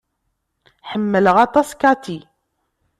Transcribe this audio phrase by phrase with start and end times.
[0.89, 2.19] Ḥemmleɣ aṭas Cathy.